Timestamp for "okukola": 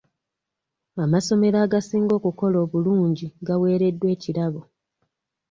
2.19-2.57